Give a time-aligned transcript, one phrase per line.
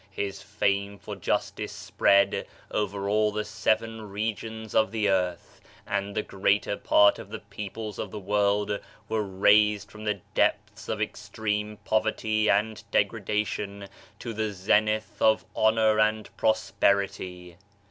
[0.09, 6.23] His fame for justice spread over all the seven regions of the earth, and the
[6.23, 11.77] greater part of the peoples of the world were raised from the depths of extreme
[11.85, 13.87] povetry and degradation
[14.17, 17.57] to the zenith of honor and prosperity.